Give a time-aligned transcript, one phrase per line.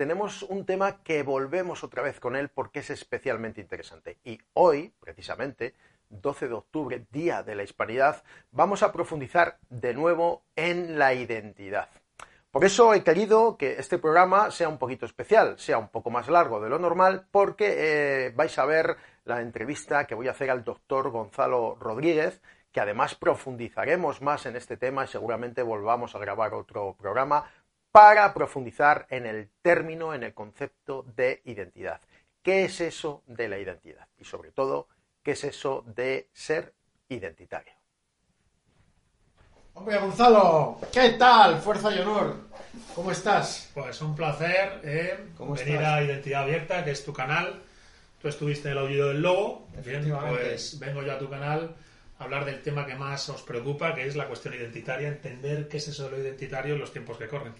[0.00, 4.16] tenemos un tema que volvemos otra vez con él porque es especialmente interesante.
[4.24, 5.74] Y hoy, precisamente,
[6.08, 11.90] 12 de octubre, Día de la Hispanidad, vamos a profundizar de nuevo en la identidad.
[12.50, 16.28] Por eso he querido que este programa sea un poquito especial, sea un poco más
[16.28, 20.50] largo de lo normal, porque eh, vais a ver la entrevista que voy a hacer
[20.50, 22.40] al doctor Gonzalo Rodríguez,
[22.72, 27.44] que además profundizaremos más en este tema y seguramente volvamos a grabar otro programa
[27.92, 32.00] para profundizar en el término, en el concepto de identidad.
[32.42, 34.06] ¿Qué es eso de la identidad?
[34.18, 34.88] Y sobre todo,
[35.22, 36.72] ¿qué es eso de ser
[37.08, 37.72] identitario?
[39.74, 41.60] Hombre, Gonzalo, ¿qué tal?
[41.60, 42.36] Fuerza y honor.
[42.94, 43.70] ¿Cómo estás?
[43.74, 47.62] Pues un placer eh, venir a Identidad Abierta, que es tu canal.
[48.20, 49.68] Tú estuviste en el aullido del lobo.
[50.28, 51.74] pues vengo yo a tu canal
[52.18, 55.78] a hablar del tema que más os preocupa, que es la cuestión identitaria, entender qué
[55.78, 57.54] es eso de lo identitario en los tiempos que corren.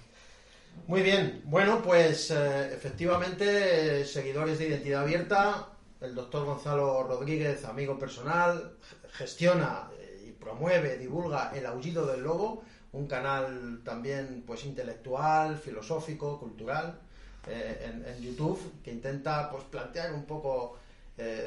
[0.90, 5.68] Muy bien, bueno, pues eh, efectivamente, seguidores de Identidad Abierta,
[6.00, 8.72] el doctor Gonzalo Rodríguez, amigo personal,
[9.12, 16.40] gestiona eh, y promueve, divulga El Aullido del Lobo, un canal también pues intelectual, filosófico,
[16.40, 16.98] cultural,
[17.46, 20.76] eh, en, YouTube, que intenta pues plantear un poco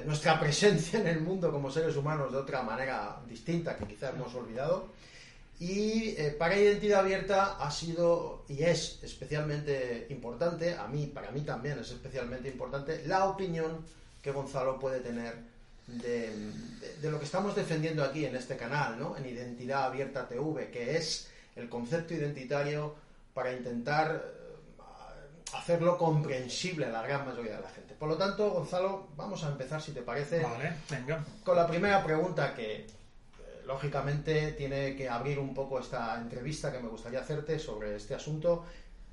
[0.06, 4.34] nuestra presencia en el mundo como seres humanos de otra manera distinta que quizás hemos
[4.36, 4.88] olvidado.
[5.60, 11.42] Y eh, para Identidad Abierta ha sido y es especialmente importante, a mí, para mí
[11.42, 13.86] también es especialmente importante, la opinión
[14.22, 15.36] que Gonzalo puede tener
[15.88, 16.32] de,
[17.04, 19.18] lo que estamos defendiendo aquí en este canal, ¿no?
[19.18, 22.96] en Identidad Abierta TV, que es el concepto identitario
[23.34, 24.78] para intentar eh,
[25.54, 27.94] hacerlo comprensible a la gran mayoría de la gente.
[27.96, 30.46] Por lo tanto, Gonzalo, vamos a empezar, si te parece,
[31.44, 32.88] con la primera pregunta que
[33.66, 38.66] lógicamente tiene que abrir un poco esta entrevista que me gustaría hacerte sobre este asunto,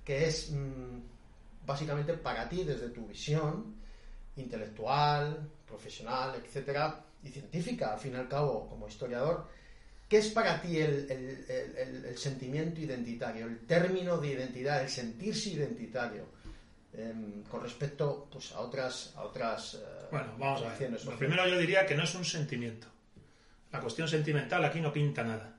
[0.05, 3.75] que es mm, básicamente para ti desde tu visión
[4.37, 9.47] intelectual, profesional, etcétera, y científica, al fin y al cabo, como historiador,
[10.09, 16.41] ¿qué es para ti el, sentimiento identitario, el término de identidad, el sentirse identitario?
[16.93, 19.79] Em, con respecto pues, a otras a otras eh,
[20.11, 22.89] bueno vamos a ver lo primero yo diría que no es un sentimiento
[23.73, 25.57] la cuestión sentimental aquí no pinta nada.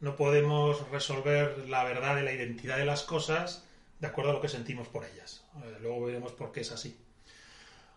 [0.00, 3.64] No podemos resolver la verdad de la identidad de las cosas
[3.98, 5.44] de acuerdo a lo que sentimos por ellas.
[5.64, 6.96] Eh, luego veremos por qué es así.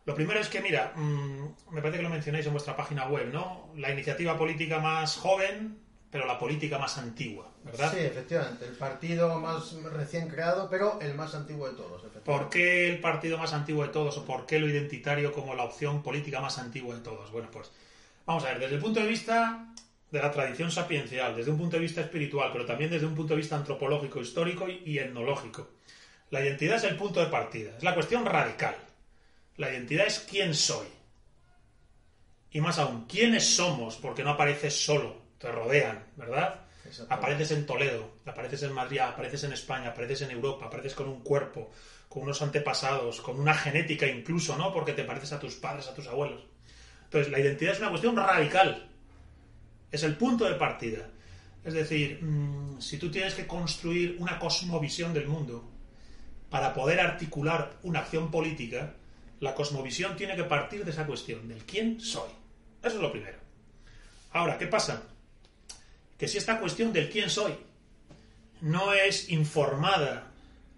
[0.06, 3.32] Lo primero es que, mira, mm, me parece que lo mencionáis en vuestra página web,
[3.32, 3.70] ¿no?
[3.76, 5.78] La iniciativa política más joven,
[6.10, 7.92] pero la política más antigua, ¿verdad?
[7.92, 8.66] Sí, efectivamente.
[8.66, 12.02] El partido más recién creado, pero el más antiguo de todos.
[12.24, 15.64] ¿Por qué el partido más antiguo de todos o por qué lo identitario como la
[15.64, 17.32] opción política más antigua de todos?
[17.32, 17.72] Bueno, pues
[18.30, 19.74] Vamos a ver, desde el punto de vista
[20.12, 23.34] de la tradición sapiencial, desde un punto de vista espiritual, pero también desde un punto
[23.34, 25.70] de vista antropológico, histórico y etnológico.
[26.30, 28.76] La identidad es el punto de partida, es la cuestión radical.
[29.58, 30.86] La identidad es quién soy.
[32.52, 36.68] Y más aún, quiénes somos, porque no apareces solo, te rodean, ¿verdad?
[37.10, 41.22] Apareces en Toledo, apareces en Madrid, apareces en España, apareces en Europa, apareces con un
[41.22, 41.72] cuerpo,
[42.08, 44.72] con unos antepasados, con una genética incluso, ¿no?
[44.72, 46.49] Porque te pareces a tus padres, a tus abuelos.
[47.10, 48.88] Entonces, la identidad es una cuestión radical.
[49.92, 51.10] Es el punto de partida.
[51.66, 55.68] Es decir, mm, si tú tienes que construir una cosmovisión del mundo
[56.52, 58.94] para poder articular una acción política,
[59.40, 62.30] la cosmovisión tiene que partir de esa cuestión, del quién soy.
[62.84, 63.40] Eso es lo primero.
[64.32, 65.02] Ahora, ¿qué pasa?
[66.16, 67.56] Que si esta cuestión del quién soy
[68.62, 70.28] no es informada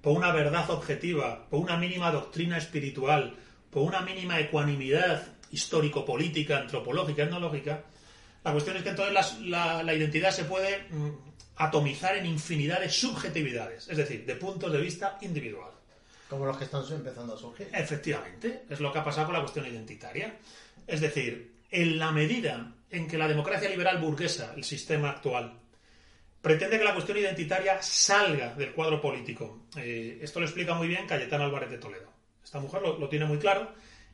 [0.02, 3.36] por una verdad objetiva, por una mínima doctrina espiritual,
[3.70, 7.84] por una mínima ecuanimidad histórico-política, antropológica, etnológica,
[8.44, 11.10] la cuestión es que entonces la, identidad se puede mm,
[11.58, 15.72] atomizar en infinidad de subjetividades, es decir, de puntos de vista individual.
[16.28, 17.70] Como los que están empezando a surgir.
[17.74, 20.38] Efectivamente, es lo que ha pasado con la cuestión identitaria.
[20.88, 25.60] Es decir, en la medida en que la democracia liberal burguesa, el sistema actual,
[26.42, 29.66] pretende que la cuestión identitaria salga del cuadro político.
[29.76, 32.12] Eh, esto lo explica muy bien Cayetana Álvarez de Toledo.
[32.44, 33.72] Esta mujer lo tiene muy claro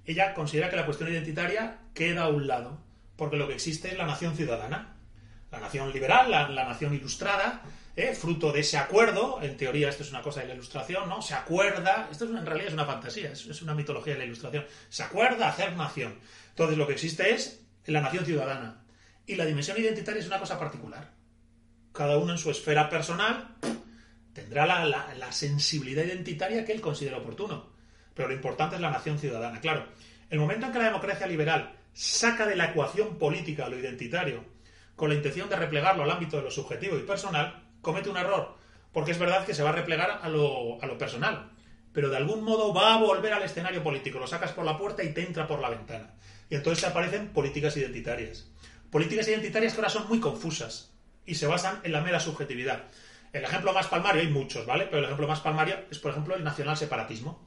[0.08, 2.80] ella considera que la cuestión identitaria queda a un lado,
[3.16, 4.96] porque lo que existe es la nación ciudadana.
[5.52, 7.62] La nación liberal, la, nación ilustrada,
[7.96, 8.14] ¿eh?
[8.14, 11.22] fruto de ese acuerdo, en teoría esto es una cosa de la ilustración, ¿no?
[11.22, 14.66] Se acuerda, esto en realidad es una fantasía, es, es una mitología de la ilustración,
[14.90, 16.20] se acuerda hacer nación.
[16.50, 18.84] Entonces lo que existe es la nación ciudadana.
[19.26, 21.12] Y la dimensión identitaria es una cosa particular.
[21.92, 23.56] Cada uno en su esfera personal
[24.34, 27.77] tendrá la, sensibilidad identitaria que él considere oportuno.
[28.18, 29.62] Pero lo importante es la nación ciudadana.
[29.62, 29.86] Claro,
[30.30, 34.44] el momento en que la democracia liberal saca de la ecuación política lo identitario
[34.98, 38.58] con la intención de replegarlo al ámbito de lo subjetivo y personal, comete un error.
[38.92, 41.52] Porque es verdad que se va a replegar a lo, personal.
[41.94, 44.18] Pero de algún modo va a volver al escenario político.
[44.18, 46.16] Lo sacas por la puerta y te entra por la ventana.
[46.50, 48.50] Y entonces aparecen políticas identitarias.
[48.90, 52.86] Políticas identitarias que ahora son muy confusas y se basan en la mera subjetividad.
[53.34, 54.86] El ejemplo más palmario, hay muchos, ¿vale?
[54.86, 57.47] Pero el ejemplo más palmario es, por ejemplo, el nacional separatismo.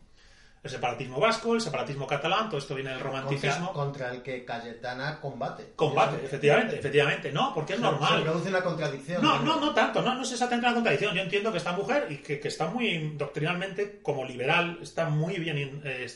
[0.62, 3.72] El separatismo vasco, el separatismo catalán, todo esto viene del romanticismo.
[3.72, 5.72] Contra, el que Cayetana combate.
[5.74, 7.32] Combate, efectivamente, efectivamente.
[7.32, 8.18] No, porque es normal.
[8.18, 9.22] Se produce una contradicción.
[9.22, 11.14] No, no, no tanto, no, no es exactamente una contradicción.
[11.14, 15.80] Yo entiendo que esta mujer, y que, está muy doctrinalmente, como liberal, está muy bien
[15.84, 16.06] eh,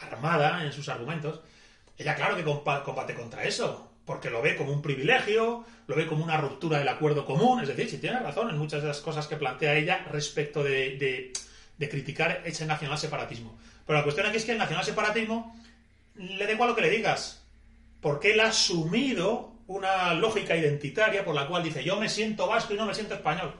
[0.00, 1.40] armada en sus argumentos
[1.98, 6.24] ella claro que combate contra eso, porque lo ve como un privilegio, lo ve como
[6.24, 9.26] una ruptura del acuerdo común, es decir, si tiene razón en muchas de las cosas
[9.26, 11.32] que plantea ella respecto de,
[11.78, 13.58] criticar ese nacional separatismo.
[13.86, 15.56] Pero la cuestión aquí es que el nacional separatismo
[16.16, 17.44] le da igual lo que le digas,
[18.00, 22.74] porque él ha asumido una lógica identitaria por la cual dice yo me siento vasco
[22.74, 23.54] y no me siento español,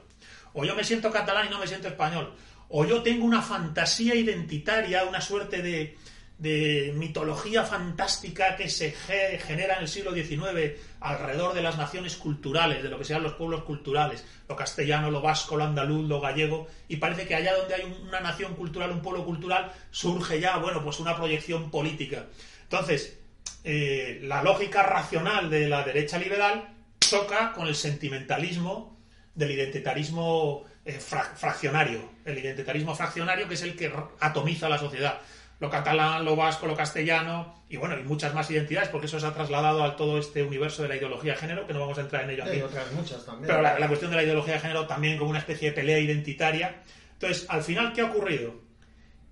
[0.53, 2.33] o yo me siento catalán y no me siento español,
[2.69, 5.97] o yo tengo una fantasía identitaria, una suerte de,
[6.37, 12.83] de mitología fantástica que se genera en el siglo XIX alrededor de las naciones culturales,
[12.83, 16.67] de lo que sean los pueblos culturales, lo castellano, lo vasco, lo andaluz, lo gallego,
[16.87, 20.83] y parece que allá donde hay una nación cultural, un pueblo cultural, surge ya, bueno,
[20.83, 22.25] pues una proyección política.
[22.63, 23.19] Entonces,
[23.63, 28.97] eh, la lógica racional de la derecha liberal choca con el sentimentalismo
[29.35, 35.19] del identitarismo eh, fraccionario, el identitarismo fraccionario que es el que atomiza la sociedad
[35.59, 39.25] lo catalán, lo vasco, lo castellano y bueno, y muchas más identidades, porque eso se
[39.25, 42.01] ha trasladado a todo este universo de la ideología de género, que no vamos a
[42.01, 42.61] entrar en ello aquí.
[42.61, 43.47] otras muchas también.
[43.47, 46.81] Pero la, cuestión de la ideología de género también como una especie de pelea identitaria.
[47.13, 48.55] Entonces, al final, ¿qué ha ocurrido?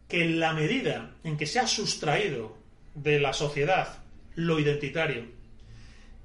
[0.09, 2.57] Que en la medida en que se ha sustraído
[2.93, 3.99] de la sociedad
[4.35, 5.27] lo identitario,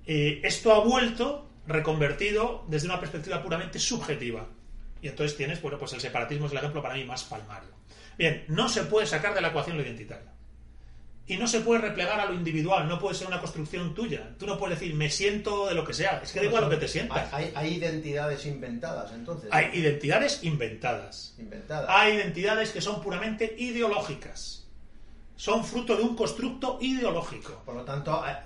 [0.06, 4.48] eh, esto ha vuelto reconvertido desde una perspectiva puramente subjetiva.
[5.00, 7.79] Y entonces tienes, bueno, pues el separatismo es el ejemplo para mí más palmario.
[8.20, 10.28] Bien, no se puede sacar de la ecuación lo identitario.
[11.26, 14.34] Y no se puede replegar a lo individual, no puede ser una construcción tuya.
[14.38, 16.20] Tú no puedes decir, me siento de lo que sea.
[16.22, 17.32] Es que da igual lo que te sientas.
[17.32, 19.48] Hay, identidades inventadas, entonces.
[19.50, 21.34] Hay identidades inventadas.
[21.38, 21.88] Inventadas.
[21.88, 24.66] Hay identidades que son puramente ideológicas.
[25.34, 27.62] Son fruto de un constructo ideológico.
[27.64, 28.36] Por lo tanto, eh,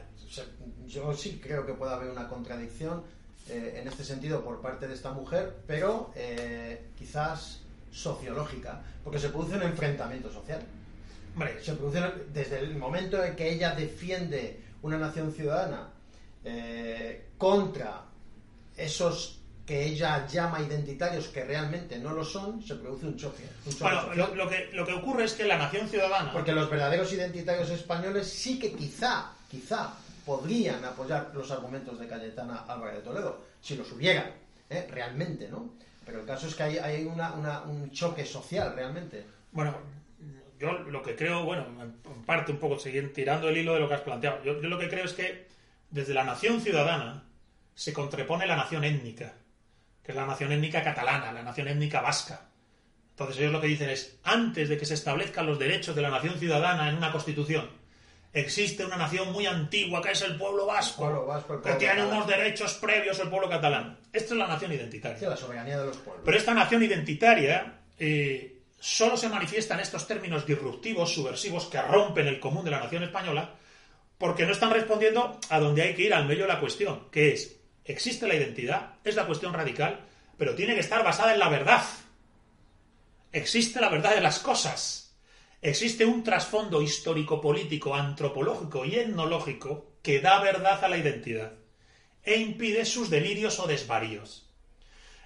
[0.87, 3.03] yo sí creo que puede haber una contradicción
[3.49, 7.64] eh, en este sentido por parte de esta mujer, pero eh, quizás
[7.95, 10.61] sociológica, porque se produce un enfrentamiento social.
[11.63, 12.01] se produce
[12.33, 15.89] desde el momento en que ella defiende una nación ciudadana
[16.45, 18.03] eh, contra
[18.77, 23.49] esos que ella llama identitarios que realmente no lo son, se produce un choque.
[23.81, 26.33] bueno, lo, que, lo que ocurre es que la nación ciudadana...
[26.33, 29.95] Porque los verdaderos identitarios españoles sí que quizá, quizá,
[30.27, 34.33] podrían apoyar los argumentos de Cayetana Álvarez de Toledo, si los hubieran,
[34.69, 34.87] ¿eh?
[34.91, 35.71] realmente, ¿no?
[36.05, 39.25] Pero el caso es que hay, hay un choque social realmente.
[39.53, 39.75] Bueno,
[40.59, 43.89] yo lo que creo, bueno, en parte un poco seguir tirando el hilo de lo
[43.89, 44.43] que has planteado.
[44.45, 45.47] Yo, lo que creo es que
[45.91, 47.25] desde la nación ciudadana
[47.75, 49.35] se contrapone la nación étnica,
[50.03, 52.49] que es la nación étnica catalana, la nación étnica vasca.
[53.11, 56.11] Entonces ellos lo que dicen es, antes de que se establezcan los derechos de la
[56.11, 57.69] nación ciudadana en una constitución,
[58.35, 63.21] existe una nación muy antigua que es el pueblo vasco, que tiene unos derechos previos
[63.21, 63.97] al pueblo catalán.
[64.13, 65.29] Esta es la nación identitaria.
[65.29, 66.23] la soberanía de los pueblos.
[66.25, 72.27] Pero esta nación identitaria eh, solo se manifiesta en estos términos disruptivos, subversivos, que rompen
[72.27, 73.55] el común de la nación española,
[74.19, 77.33] porque no están respondiendo a donde hay que ir al medio de la cuestión, que
[77.33, 80.01] es, existe la identidad, es la cuestión radical,
[80.37, 81.85] pero tiene que estar basada en la verdad.
[83.31, 85.04] Existe la verdad de las cosas
[85.65, 91.55] Existe un trasfondo histórico-político, antropológico y etnológico que da verdad a la identidad
[92.23, 94.47] e impide sus delirios o desvaríos.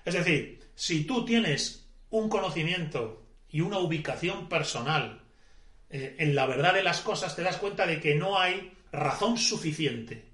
[0.04, 5.22] Es decir, si tú tienes un conocimiento y una ubicación personal
[5.90, 9.38] eh, en la verdad de las cosas, te das cuenta de que no hay razón
[9.38, 10.24] suficiente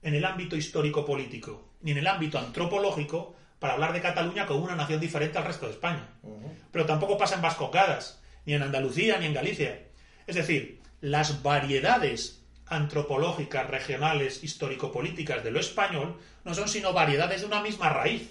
[0.00, 4.74] en el ámbito histórico-político ni en el ámbito antropológico para hablar de Cataluña como una
[4.74, 6.08] nación diferente al resto de España.
[6.72, 9.86] Pero tampoco pasa en Vascogadas, ni en Andalucía, ni en Galicia.
[10.26, 17.46] Es decir, las variedades antropológicas, regionales, histórico-políticas de lo español no son sino variedades de
[17.46, 18.30] una misma raíz.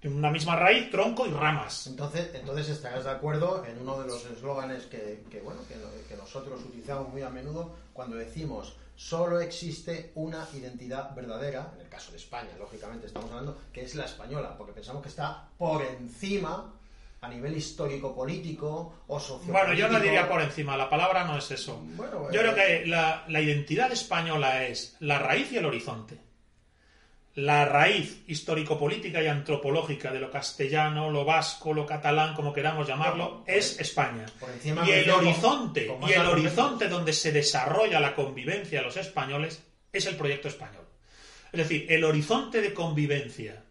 [0.00, 1.86] De una misma raíz, tronco y ramas.
[1.86, 6.60] Entonces, entonces estarás de acuerdo en uno de los eslóganes que, que, bueno, que, nosotros
[6.64, 12.18] utilizamos muy a menudo cuando decimos solo existe una identidad verdadera, en el caso de
[12.18, 16.74] España, lógicamente estamos hablando, que es la española, porque pensamos que está por encima
[17.22, 19.52] a nivel histórico-político o sociopolítico.
[19.52, 21.80] Bueno, yo no diría por encima, la palabra no es eso.
[21.96, 26.18] Bueno, yo eh, creo que la, la identidad española es la raíz y el horizonte.
[27.34, 33.44] La raíz histórico-política y antropológica de lo castellano, lo vasco, lo catalán, como queramos llamarlo,
[33.46, 34.26] es España.
[34.40, 38.84] por encima Y el horizonte, con y el horizonte donde se desarrolla la convivencia de
[38.84, 39.62] los españoles
[39.92, 40.84] es el proyecto español.
[41.52, 43.62] Es decir, el horizonte de convivencia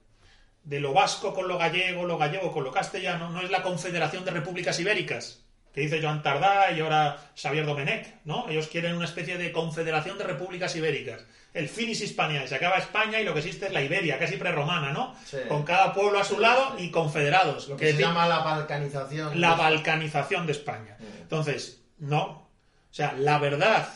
[0.64, 4.26] de lo vasco con lo gallego, lo gallego con lo castellano, no es la Confederación
[4.26, 8.48] de Repúblicas Ibéricas, que dice Joan Tardá y ahora Xavier Domenech, ¿no?
[8.50, 11.22] Ellos quieren una especie de Confederación de Repúblicas Ibéricas.
[11.54, 14.92] El finis Hispania, se acaba España y lo que existe es la Iberia, casi prerromana,
[14.92, 15.16] ¿no?
[15.26, 15.38] Sí.
[15.48, 17.68] Con cada pueblo a su lado y confederados.
[17.68, 19.42] lo que que se llama la balcanización.
[19.42, 20.98] la balcanización de España.
[21.22, 22.24] Entonces, no.
[22.24, 23.90] O sea, la verdad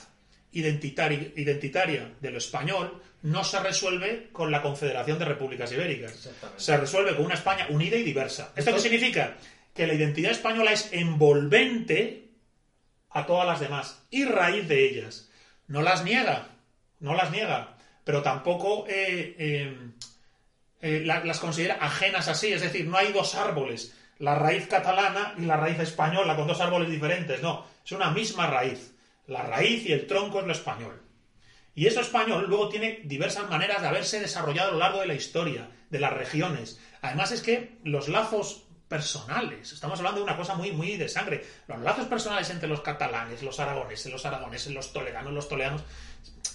[0.54, 6.14] identitaria, identitaria de lo español no se resuelve con la Confederación de Repúblicas Ibéricas.
[6.58, 8.52] Se resuelve con una España unida y diversa.
[8.56, 9.38] ¿Esto qué significa?
[9.74, 12.30] Que la identidad española es envolvente
[13.10, 15.30] a todas las demás y raíz de ellas.
[15.68, 16.50] No las niega,
[17.00, 19.78] no las niega, pero tampoco eh, eh,
[20.82, 25.34] eh, la- las considera ajenas así, es decir, no hay dos árboles, la raíz catalana
[25.38, 28.93] y la raíz española con dos árboles diferentes, no, es una misma raíz.
[29.28, 31.02] La raíz y el tronco es lo español.
[31.76, 35.16] Y eso español luego tiene diversas maneras de haberse desarrollado a lo largo de la
[35.16, 36.80] historia, de las regiones.
[37.02, 41.44] Además es que los lazos personales, estamos hablando de una cosa muy, muy de sangre,
[41.68, 45.84] los lazos personales entre los catalanes, los aragoneses, los aragoneses, los toledanos, los toledanos,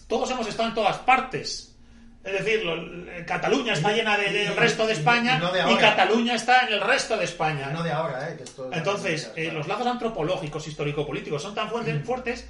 [0.06, 1.76] todos hemos estado en todas partes.
[2.24, 2.76] Es decir, lo-
[3.10, 5.80] eh, Cataluña está llena de- del y- resto de España y no de y ahora.
[5.80, 7.70] Cataluña está en el resto de España.
[7.70, 8.36] No de ahora, ¿eh?
[8.36, 12.46] Que esto es- Entonces, eh, los lazos antropológicos, histórico-políticos son tan fuertes, fuertes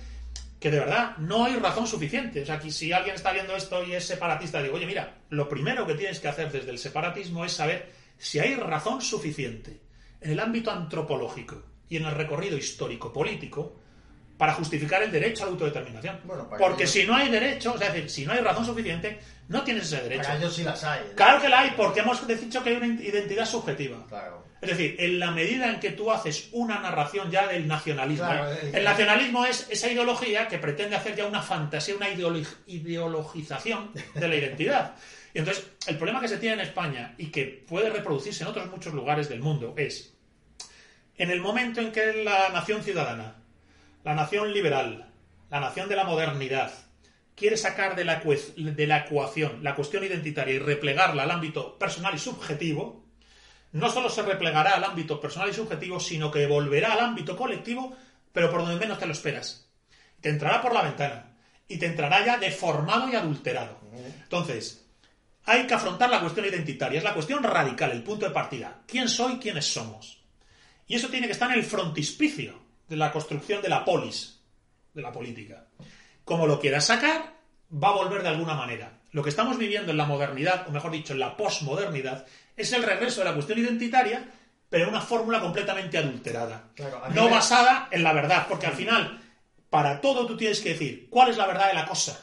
[0.58, 2.42] que de verdad no hay razón suficiente.
[2.42, 5.48] O sea, que si alguien está viendo esto y es separatista, digo, oye, mira, lo
[5.48, 9.80] primero que tienes que hacer desde el separatismo es saber si hay razón suficiente
[10.20, 13.76] en el ámbito antropológico y en el recorrido histórico-político
[14.38, 16.20] para justificar el derecho a la autodeterminación.
[16.24, 19.18] Bueno, Porque si no hay derecho, o sea, es decir, si no hay razón suficiente,
[19.48, 20.22] no tienes ese derecho.
[20.22, 21.00] Para ellos sí las hay.
[21.16, 24.06] Claro que la hay, porque hemos dicho que hay una identidad subjetiva.
[24.08, 24.46] Claro.
[24.60, 28.52] Es decir, en la medida en que tú haces una narración ya del nacionalismo, Claro,
[28.52, 28.70] ¿eh?
[28.74, 34.28] el nacionalismo es esa ideología que pretende hacer ya una fantasía, una ideolo- ideologización de
[34.28, 34.94] la identidad.
[35.34, 38.68] Y entonces, el problema que se tiene en España y que puede reproducirse en otros
[38.70, 40.14] muchos lugares del mundo es,
[41.16, 43.36] en el momento en que la nación ciudadana,
[44.04, 45.12] la nación liberal,
[45.50, 46.72] la nación de la modernidad,
[47.34, 48.22] quiere sacar de la,
[48.56, 53.04] de la ecuación la cuestión identitaria y replegarla al ámbito personal y subjetivo,
[53.72, 57.96] no solo se replegará al ámbito personal y subjetivo, sino que volverá al ámbito colectivo,
[58.32, 59.68] pero por donde menos te lo esperas.
[60.20, 61.36] Te entrará por la ventana
[61.68, 63.78] y te entrará ya deformado y adulterado.
[64.22, 64.86] Entonces,
[65.44, 68.82] hay que afrontar la cuestión identitaria, es la cuestión radical, el punto de partida.
[68.86, 69.38] ¿Quién soy?
[69.38, 70.22] ¿Quiénes somos?
[70.86, 74.40] Y eso tiene que estar en el frontispicio de la construcción de la polis,
[74.94, 75.66] de la política.
[76.24, 77.34] Como lo quieras sacar,
[77.72, 79.00] va a volver de alguna manera.
[79.12, 82.26] Lo que estamos viviendo en la modernidad, o mejor dicho, en la posmodernidad,
[82.56, 84.28] es el regreso de la cuestión identitaria,
[84.68, 86.70] pero en una fórmula completamente adulterada.
[86.74, 89.20] Claro, no me- basada en la verdad, porque al final,
[89.70, 92.22] para todo tú tienes que decir cuál es la verdad de la cosa,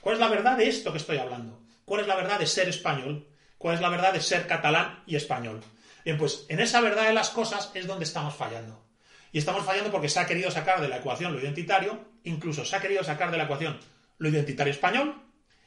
[0.00, 2.68] cuál es la verdad de esto que estoy hablando, cuál es la verdad de ser
[2.68, 3.26] español,
[3.56, 5.60] cuál es la verdad de ser catalán y español.
[6.04, 8.82] Bien, pues en esa verdad de las cosas es donde estamos fallando.
[9.32, 12.74] Y estamos fallando porque se ha querido sacar de la ecuación lo identitario, incluso se
[12.76, 13.78] ha querido sacar de la ecuación
[14.18, 15.14] lo identitario español,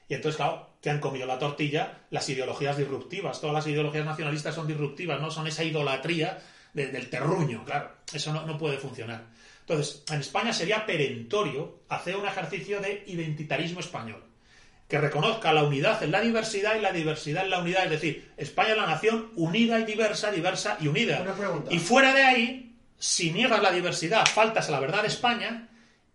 [0.10, 3.40] y entonces, claro, te han comido la tortilla las ideologías disruptivas.
[3.40, 6.40] Todas las ideologías nacionalistas son disruptivas, no son esa idolatría
[6.74, 7.92] de- del terruño, claro.
[8.14, 9.24] Eso no, no puede funcionar.
[9.62, 14.22] Entonces, en España sería perentorio hacer un ejercicio de identitarismo español
[14.90, 17.86] que reconozca la unidad en la diversidad y la diversidad en la unidad.
[17.86, 21.22] Es decir, España es la nación unida y diversa, diversa y unida.
[21.22, 21.74] Una pregunta.
[21.74, 22.73] Y fuera de ahí,
[23.04, 25.68] si niegas la diversidad, faltas a la verdad de España,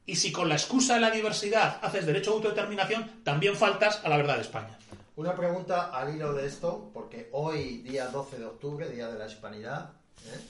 [0.07, 4.09] y si con la excusa de la diversidad haces derecho a autodeterminación, también faltas a
[4.09, 4.79] la verdad de España.
[5.17, 9.27] Una pregunta al hilo de esto, porque hoy, día 12 de octubre, Día de la
[9.27, 9.91] Hispanidad,
[10.25, 10.41] ¿eh?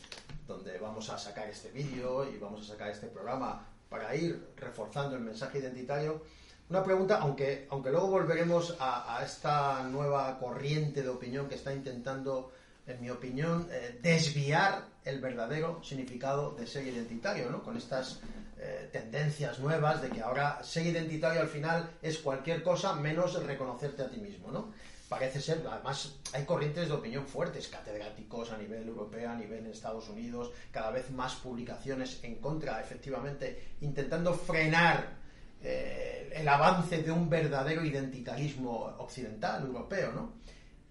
[0.47, 5.17] donde vamos a sacar este vídeo y vamos a sacar este programa para ir reforzando
[5.17, 6.23] el mensaje identitario,
[6.71, 12.53] una pregunta, aunque, aunque luego volveremos a, esta nueva corriente de opinión que está intentando,
[12.87, 17.63] en mi opinión, eh, desviar el verdadero significado de ser identitario, ¿no?
[17.63, 18.21] Con estas
[18.59, 24.03] eh, tendencias nuevas de que ahora ser identitario al final es cualquier cosa menos reconocerte
[24.03, 24.73] a ti mismo, ¿no?
[25.09, 29.73] Parece ser, además hay corrientes de opinión fuertes, catedráticos a nivel europeo, a nivel en
[29.73, 35.17] Estados Unidos, cada vez más publicaciones en contra, efectivamente, intentando frenar
[35.63, 40.33] eh, el avance de un verdadero identitarismo occidental, europeo, ¿no?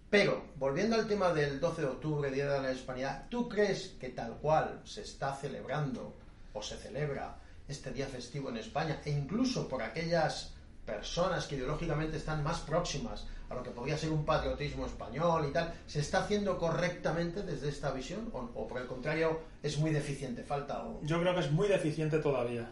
[0.10, 4.10] Pero, volviendo al tema del 12 de octubre, Día de la Hispanidad, ¿tú crees que
[4.10, 6.16] tal cual se está celebrando
[6.54, 7.38] o se celebra
[7.68, 10.54] este día festivo en España, e incluso por aquellas
[10.86, 15.54] personas que ideológicamente están más próximas a lo que podría ser un patriotismo español y
[15.54, 19.92] tal, ¿se está haciendo correctamente desde esta visión o, o por el contrario es muy
[19.92, 20.44] deficiente?
[20.44, 21.02] Falta o...
[21.04, 22.72] Yo creo que es muy deficiente todavía.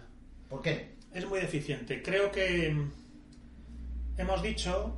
[0.49, 0.95] ¿Por qué?
[1.13, 2.01] Es muy deficiente.
[2.01, 2.91] Creo que mm,
[4.17, 4.97] hemos dicho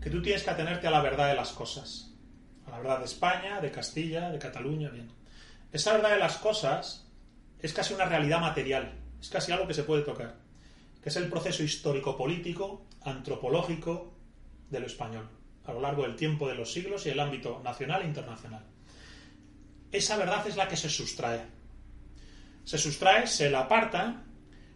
[0.00, 2.12] que tú tienes que atenerte a la verdad de las cosas.
[2.66, 5.10] A la verdad de España, de Castilla, de Cataluña, bien.
[5.72, 7.06] Esa verdad de las cosas
[7.60, 10.36] es casi una realidad material, es casi algo que se puede tocar,
[11.02, 14.14] que es el proceso histórico-político, antropológico
[14.70, 15.28] de lo español,
[15.64, 18.64] a lo largo del tiempo de los siglos y el ámbito nacional e internacional.
[19.92, 21.42] Esa verdad es la que se sustrae.
[22.64, 24.24] Se sustrae, se la aparta,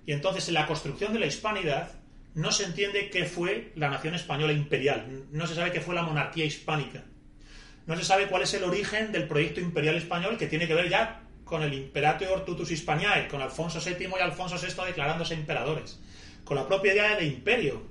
[0.05, 1.91] y entonces en la construcción de la hispanidad
[2.35, 6.03] no se entiende qué fue la nación española imperial, no se sabe qué fue la
[6.03, 7.05] monarquía hispánica,
[7.87, 10.89] no se sabe cuál es el origen del proyecto imperial español que tiene que ver
[10.89, 16.01] ya con el Imperator Tutus Hispaniae, con Alfonso VII y Alfonso VI declarándose emperadores,
[16.45, 17.83] con la propia idea de imperio,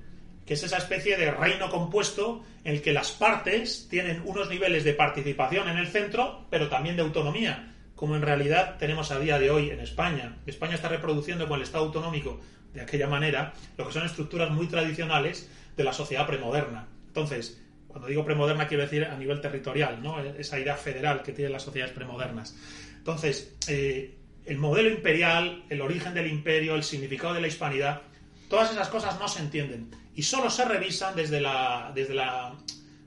[0.46, 4.84] que es esa especie de reino compuesto en el que las partes tienen unos niveles
[4.84, 9.40] de participación en el centro, pero también de autonomía, como en realidad tenemos a día
[9.40, 10.38] de hoy en España.
[10.46, 12.42] España está reproduciendo con el Estado autonómico
[12.74, 16.88] de aquella manera lo que son estructuras muy tradicionales de la sociedad premoderna.
[17.08, 20.20] Entonces, cuando digo premoderna quiero decir a nivel territorial, ¿no?
[20.20, 22.56] Esa idea federal que tienen las sociedades premodernas.
[22.98, 24.16] Entonces, eh,
[24.46, 28.02] el modelo imperial, el origen del imperio, el significado de la hispanidad,
[28.50, 32.56] todas esas cosas no se entienden y solo se revisan desde la, desde la,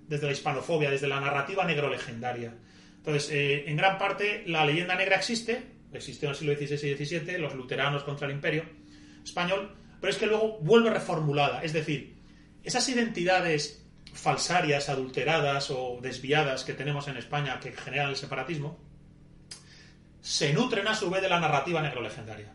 [0.08, 2.54] desde la hispanofobia, desde la narrativa negro-legendaria.
[2.98, 7.04] Entonces, eh, en gran parte, la leyenda negra existe, existió en el siglo XVI y
[7.04, 8.64] XVII, los luteranos contra el imperio
[9.26, 11.62] español, pero es que luego vuelve reformulada.
[11.62, 12.16] Es decir,
[12.64, 18.78] esas identidades falsarias, adulteradas o desviadas que tenemos en España que generan el separatismo,
[20.20, 22.52] se nutren a su vez de la narrativa negro-legendaria.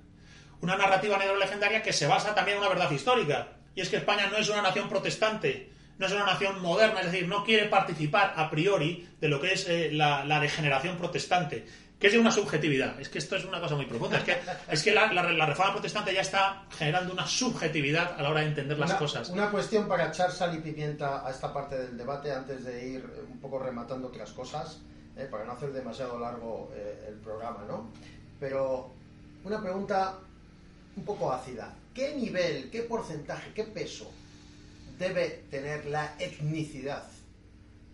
[0.62, 4.28] Una narrativa negro-legendaria que se basa también en una verdad histórica, y es que España
[4.30, 8.34] no es una nación protestante, no es una nación moderna, es decir, no quiere participar
[8.36, 11.66] a priori de lo que es eh, la, degeneración protestante,
[12.02, 13.00] que es de una subjetividad.
[13.00, 14.18] Es que esto es una cosa muy profunda.
[14.18, 14.38] Es que,
[14.72, 15.08] es que la,
[15.46, 19.30] reforma protestante ya está generando una subjetividad a la hora de entender las cosas.
[19.30, 23.06] Una cuestión para echar sal y pimienta a esta parte del debate antes de ir
[23.30, 24.82] un poco rematando otras cosas.
[25.16, 27.92] Eh, para no hacer demasiado largo eh, el programa, ¿no?
[28.40, 28.92] Pero
[29.44, 30.18] una pregunta
[30.96, 31.76] un poco ácida.
[31.94, 34.10] ¿Qué nivel, qué porcentaje, qué peso
[34.98, 37.04] debe tener la etnicidad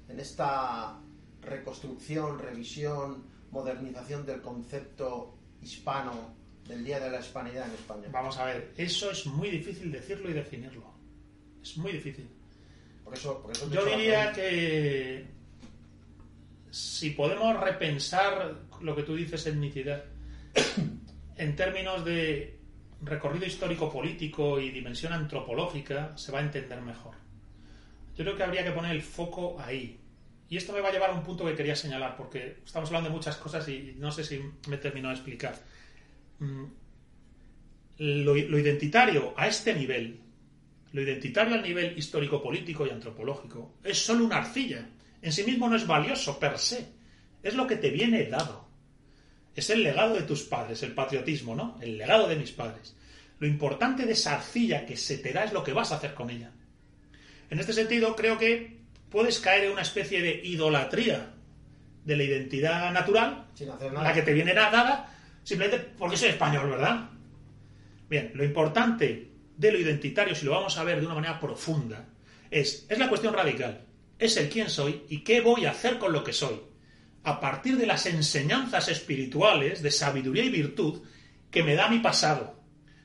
[0.07, 0.97] en esta
[1.41, 6.35] reconstrucción, revisión, modernización del concepto hispano
[6.67, 8.07] del Día de la Hispanidad en España?
[8.11, 10.93] Vamos a ver, eso es muy difícil decirlo y definirlo.
[11.61, 12.27] Es muy difícil.
[13.03, 15.25] Por eso, por eso Yo diría que
[16.69, 20.03] si podemos repensar lo que tú dices, etnicidad,
[21.37, 22.59] en términos de
[23.01, 27.15] recorrido histórico-político y dimensión antropológica, se va a entender mejor.
[28.15, 29.99] Yo creo que habría que poner el foco ahí.
[30.49, 33.09] Y esto me va a llevar a un punto que quería señalar, porque estamos hablando
[33.09, 35.55] de muchas cosas y no sé si me termino de explicar.
[36.39, 36.65] Mm,
[37.97, 40.19] lo, lo identitario a este nivel,
[40.93, 44.87] lo identitario al nivel histórico-político y antropológico, es solo una arcilla
[45.21, 46.87] en sí mismo no es valioso per se.
[47.43, 48.67] Es lo que te viene dado.
[49.55, 51.77] Es el legado de tus padres, el patriotismo, ¿no?
[51.81, 52.95] El legado de mis padres.
[53.39, 56.13] Lo importante de esa arcilla que se te da es lo que vas a hacer
[56.13, 56.51] con ella.
[57.49, 58.76] En este sentido, creo que
[59.09, 61.33] puedes caer en una especie de idolatría
[62.03, 63.47] de la identidad natural,
[63.91, 67.09] la que te viene dada, simplemente porque soy español, ¿verdad?
[68.09, 72.05] Bien, lo importante de lo identitario, si lo vamos a ver de una manera profunda,
[72.49, 73.87] es, es la cuestión radical
[74.19, 76.61] es el quién soy y qué voy a hacer con lo que soy,
[77.23, 81.01] a partir de las enseñanzas espirituales de sabiduría y virtud
[81.51, 82.59] que me da mi pasado.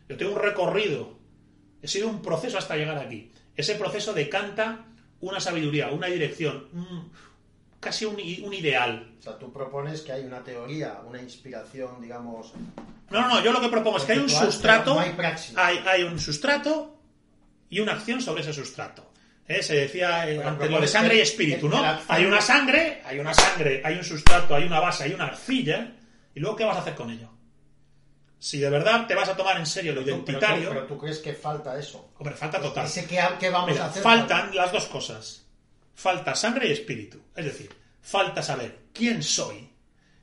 [0.08, 1.18] Yo tengo un recorrido,
[1.82, 3.30] he sido un proceso hasta llegar aquí.
[3.56, 4.86] Ese proceso decanta
[5.22, 6.68] una sabiduría, una dirección,
[7.80, 9.14] casi un, ideal.
[9.18, 12.52] O sea, tú propones que hay una teoría, una inspiración, digamos...
[13.10, 16.18] No, no, no, yo lo que propongo es que hay un sustrato, hay, hay un
[16.18, 16.96] sustrato
[17.70, 19.12] y una acción sobre ese sustrato.
[19.46, 19.62] ¿eh?
[19.62, 21.82] se decía eh, antes lo de sangre y espíritu, ¿no?
[22.08, 25.92] Hay una sangre, hay una sangre, hay un sustrato, hay una base, hay una arcilla,
[26.34, 27.31] y luego ¿qué vas a hacer con ello?
[28.42, 31.18] Si de verdad te vas a tomar en serio lo Pero identitario, Pero, tú crees
[31.18, 32.10] que falta eso.
[32.18, 32.86] hombre, falta total.
[32.86, 34.02] Ese que, que vamos Mira, a hacer.
[34.02, 35.46] faltan las dos cosas.
[35.94, 37.20] Falta sangre y espíritu.
[37.36, 39.68] Es decir, falta saber quién soy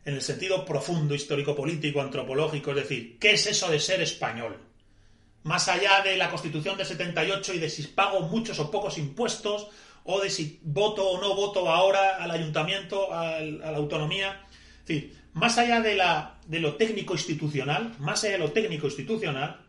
[0.04, 2.72] en el sentido profundo, histórico, político, antropológico.
[2.72, 4.58] Es decir, ¿qué es eso de ser español?
[5.44, 9.70] Más allá de la Constitución de 78 y de si pago muchos o pocos impuestos,
[10.04, 14.46] o de si voto o no voto ahora al ayuntamiento, al- a la autonomía.
[14.82, 18.88] Es decir, más allá de, la, de lo técnico institucional, más allá de lo técnico
[18.88, 19.62] institucional,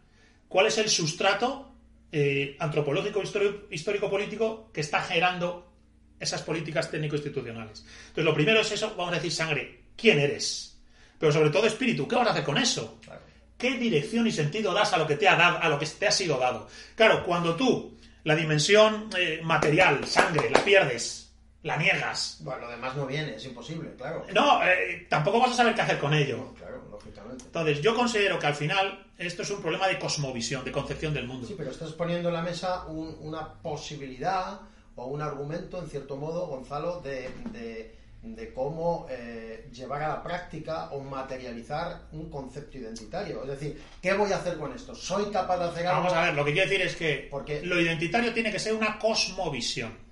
[0.49, 1.73] ¿cuál es el sustrato
[2.13, 5.71] eh, antropológico histórico- histórico-político que está generando
[6.19, 7.85] esas políticas técnico-institucionales?
[8.09, 10.79] Entonces, lo primero es eso, vamos a decir sangre, ¿quién eres?
[11.19, 12.99] Pero sobre todo espíritu, ¿qué vas a hacer con eso?
[13.03, 13.21] Claro.
[13.59, 16.07] ¿Qué dirección y sentido das a lo que te ha dado, a lo que te
[16.07, 16.67] ha sido dado?
[16.95, 17.95] Claro, cuando tú
[18.25, 21.30] la dimensión eh, material, sangre, la pierdes,
[21.63, 24.25] la niegas, Bueno, lo demás no viene, es imposible, claro.
[24.33, 26.55] no, eh, tampoco vas a saber qué hacer con ello.
[26.59, 27.45] Claro, lógicamente.
[27.45, 31.27] Entonces, yo considero que al final esto es un problema de cosmovisión, de concepción del
[31.27, 31.47] mundo.
[31.47, 34.61] Sí, pero estás poniendo en la mesa un- una posibilidad
[34.97, 40.23] o un argumento, en cierto modo, Gonzalo, de, de- de cómo eh, llevar a la
[40.23, 43.43] práctica o materializar un concepto identitario.
[43.45, 44.95] Es decir, ¿qué voy a hacer con esto?
[44.95, 46.01] ¿Soy capaz de hacer algo?
[46.03, 48.75] Vamos a ver, lo que quiero decir es que Porque- lo identitario tiene que ser
[48.75, 50.10] una cosmovisión.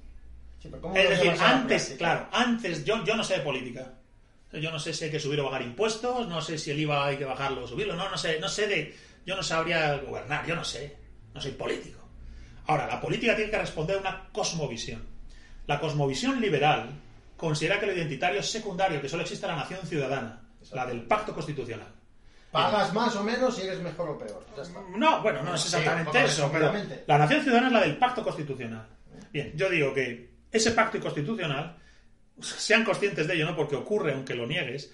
[0.58, 3.94] Sí, pero ¿cómo Es decir, antes, claro, antes, yo, yo no sé de política.
[4.52, 7.06] Yo no sé si hay que subir o bajar impuestos, no sé si el IVA
[7.06, 8.96] hay que bajarlo o subirlo, no, no sé, no sé de.
[9.26, 10.96] Yo no sabría gobernar, yo no sé,
[11.34, 11.98] no soy político.
[12.66, 15.06] Ahora, la política tiene que responder a una cosmovisión.
[15.66, 16.88] La cosmovisión liberal
[17.36, 21.34] considera que lo identitario es secundario, que solo existe la nación ciudadana, la del pacto
[21.34, 21.88] constitucional.
[22.50, 24.46] Pagas más o menos si eres mejor o peor.
[24.56, 24.80] Ya está.
[24.96, 26.72] No, bueno, no es exactamente eso, pero
[27.06, 28.86] la nación ciudadana es la del pacto constitucional.
[29.30, 31.76] Bien, yo digo que ese pacto constitucional,
[32.40, 33.56] sean conscientes de ello, ¿no?
[33.56, 34.92] Porque ocurre, aunque lo niegues,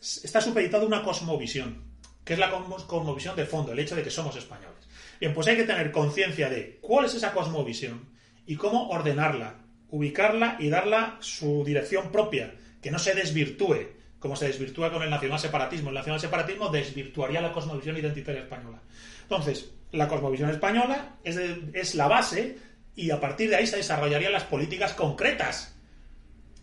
[0.00, 1.84] está supeditado a una cosmovisión,
[2.24, 4.88] que es la cosmo- cosmovisión de fondo, el hecho de que somos españoles.
[5.20, 8.08] Bien, pues hay que tener conciencia de cuál es esa cosmovisión
[8.46, 9.60] y cómo ordenarla,
[9.90, 13.76] ubicarla y darla su dirección propia, que no se desvirtúe,
[14.18, 15.90] como se desvirtúa con el nacional separatismo.
[15.90, 18.80] El nacional separatismo desvirtuaría la cosmovisión identitaria española.
[19.22, 22.56] Entonces, la cosmovisión española es, de- es la base
[22.96, 25.74] y a partir de ahí se desarrollarían las políticas concretas.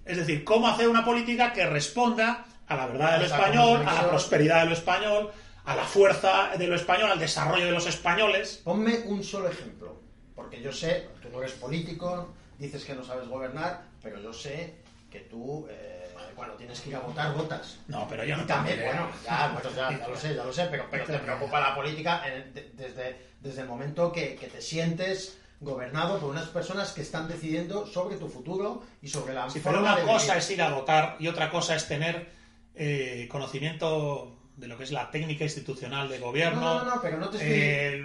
[0.05, 3.93] Es decir, cómo hacer una política que responda a la verdad de lo español, a
[3.93, 5.31] la prosperidad de lo español,
[5.65, 8.61] a la fuerza de lo español, al desarrollo de los españoles.
[8.63, 9.99] Ponme un solo ejemplo,
[10.35, 14.75] porque yo sé, tú no eres político, dices que no sabes gobernar, pero yo sé
[15.11, 17.77] que tú, eh, cuando tienes que ir a votar, votas.
[17.87, 20.43] No, pero yo Y no también, también, bueno, ya, bueno, ya, ya lo sé, ya
[20.43, 24.35] lo sé, pero, pero te preocupa la política en- de- desde, desde el momento que,
[24.35, 29.33] que te sientes gobernado por unas personas que están decidiendo sobre tu futuro y sobre
[29.33, 30.37] la pero forma una de cosa vivir.
[30.37, 32.29] es ir a votar y otra cosa es tener
[32.75, 37.17] eh, conocimiento de lo que es la técnica institucional de gobierno, No, no, no, pero
[37.17, 37.51] no te estoy-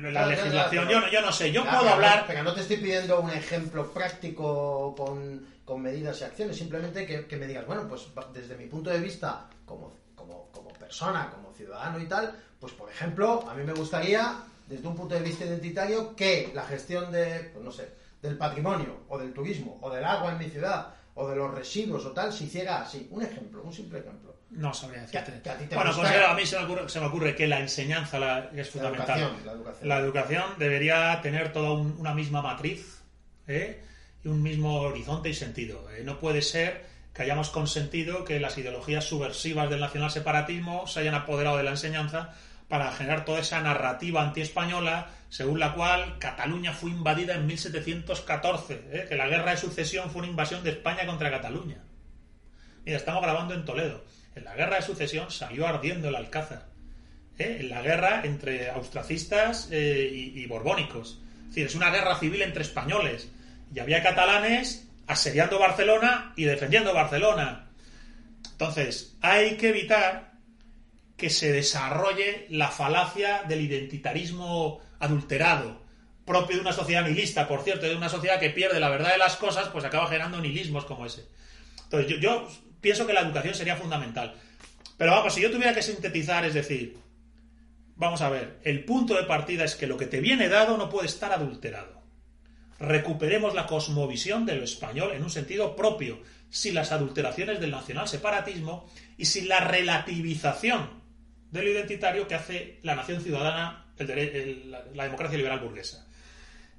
[0.07, 0.89] eh, la legislación.
[0.89, 2.25] yo, no, yo no sé, yo puedo pero hablar.
[2.27, 7.27] pero no te estoy pidiendo un ejemplo práctico con, con medidas y acciones, simplemente que,
[7.27, 11.53] que me digas, bueno, pues desde mi punto de vista, como, como, como persona, como
[11.55, 14.37] ciudadano y tal, pues por ejemplo, a mí me gustaría,
[14.73, 17.89] desde un punto de vista identitario, que la gestión de, pues no sé,
[18.21, 22.05] del patrimonio, o del turismo, o del agua en mi ciudad, o de los residuos
[22.07, 23.07] o tal, se hiciera así.
[23.11, 24.35] Un ejemplo, un simple ejemplo.
[24.51, 25.25] No sabría decirte.
[25.25, 27.07] Que a- que a ti te bueno, considero- a mí se me, ocurre, se me
[27.07, 29.19] ocurre que la enseñanza la- es La fundamental.
[29.19, 29.89] educación, la educación.
[29.89, 33.01] La educación debería tener toda un- una misma matriz
[33.49, 33.83] ¿eh?
[34.25, 35.91] y un mismo horizonte y sentido.
[35.91, 36.03] ¿eh?
[36.05, 41.57] No puede ser que hayamos consentido que las ideologías subversivas del nacionalseparatismo se hayan apoderado
[41.59, 42.35] de la enseñanza
[42.73, 49.07] para generar toda esa narrativa antiespañola según la cual Cataluña fue invadida en 1714, ¿eh?
[49.07, 51.85] que la guerra de sucesión fue una invasión de España contra Cataluña.
[52.87, 54.03] Mira, estamos grabando en Toledo.
[54.35, 56.65] En la guerra de sucesión salió ardiendo el Alcázar.
[57.37, 57.59] ¿eh?
[57.61, 61.21] En la guerra entre austracistas eh, y, y borbónicos.
[61.43, 63.29] Es decir, es una guerra civil entre españoles.
[63.75, 67.67] Y había catalanes asediando Barcelona y defendiendo Barcelona.
[68.51, 70.32] Entonces, hay que evitar
[71.23, 75.81] que se desarrolle la falacia del identitarismo adulterado,
[76.25, 79.19] propio de una sociedad nihilista, por cierto, de una sociedad que pierde la verdad de
[79.19, 81.29] las cosas, pues acaba generando nihilismos como ese.
[81.85, 82.49] Entonces, yo,
[82.81, 84.35] pienso que la educación sería fundamental.
[84.97, 86.99] Pero vamos, si yo tuviera que sintetizar, es decir,
[87.95, 90.91] vamos a ver, el punto de partida es que lo que te viene dado no
[90.91, 92.03] puede estar adulterado.
[92.81, 98.09] Recuperemos la cosmovisión de lo español en un sentido propio, sin las adulteraciones del nacional
[98.09, 101.02] separatismo y sin la relativización
[101.53, 105.61] de lo identitario que hace la nación ciudadana, el dere- el- la, la democracia liberal
[105.61, 106.07] burguesa.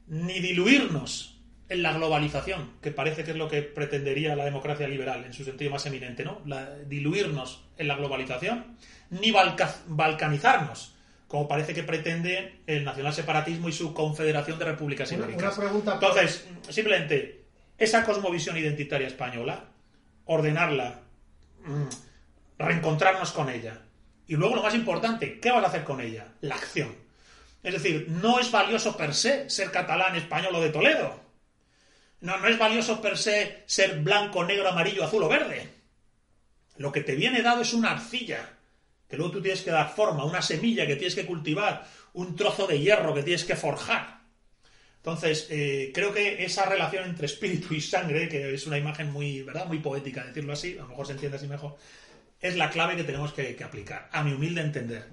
[0.07, 1.37] Ni diluirnos
[1.69, 5.45] en la globalización, que parece que es lo que pretendería la democracia liberal en su
[5.45, 6.41] sentido más eminente, ¿no?
[6.45, 8.77] La- diluirnos en la globalización,
[9.09, 10.89] ni balca- balcanizarnos
[11.27, 15.41] como parece que pretende el nacional separatismo y su confederación de repúblicas ibéricas.
[16.07, 17.41] Entonces, simplemente,
[17.79, 19.65] esa cosmovisión identitaria española,
[20.25, 20.99] ordenarla,
[21.65, 23.79] mm, reencontrarnos con ella.
[24.27, 26.27] Y luego lo más importante, ¿qué vas a hacer con ella?
[26.41, 26.95] La acción.
[27.61, 31.19] Es decir, no es valioso per se ser catalán, español o de Toledo.
[32.21, 35.69] No, no es valioso per se ser blanco, negro, amarillo, azul o verde.
[36.77, 38.49] Lo que te viene dado es una arcilla,
[39.09, 42.65] que luego tú tienes que dar forma, una semilla que tienes que cultivar, un trozo
[42.67, 44.21] de hierro que tienes que forjar.
[44.97, 49.41] Entonces, eh, creo que esa relación entre espíritu y sangre, que es una imagen muy,
[49.43, 49.65] ¿verdad?
[49.65, 51.75] muy poética, decirlo así, a lo mejor se entiende así mejor,
[52.43, 55.07] es la clave que tenemos que, que aplicar, a mi humilde entender.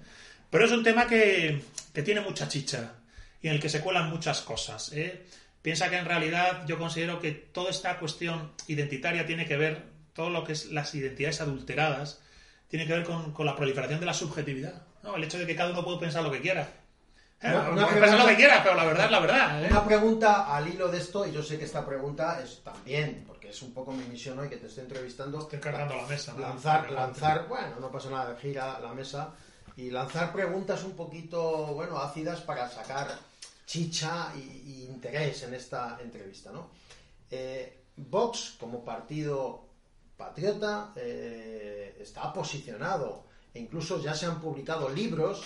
[0.51, 1.63] Pero es un tema que,
[1.95, 2.93] que tiene mucha chicha
[3.41, 4.93] y en el que se cuelan muchas cosas.
[4.93, 5.25] ¿eh?
[5.63, 10.29] Piensa que en realidad yo considero que toda esta cuestión identitaria tiene que ver, todo
[10.29, 12.21] lo que es las identidades adulteradas,
[12.69, 14.83] tiene que ver con, con la proliferación de la subjetividad.
[15.03, 15.17] ¿no?
[15.17, 16.69] El hecho de que cada uno puede pensar lo que quiera.
[17.43, 17.49] ¿Eh?
[17.49, 19.65] Una- una Puede pensar lo que quiera, pero la verdad es la verdad.
[19.65, 19.69] ¿eh?
[19.71, 23.40] Una pregunta al hilo de esto, y yo sé que esta pregunta es también, porque
[23.51, 25.41] es un poco mi misión hoy que te estoy entrevistando.
[25.41, 26.33] Estoy cargando la mesa.
[26.33, 26.41] ¿no?
[26.41, 29.35] lanzar, lanzar, bueno, no pasa nada, gira la mesa
[29.77, 33.09] y lanzar preguntas un poquito, bueno, ácidas para sacar
[33.67, 36.71] chicha y, y interés en esta entrevista, ¿no?
[37.31, 39.67] Eh, Vox, como partido
[40.17, 45.43] patriota, eh, está posicionado e incluso ya se han publicado libros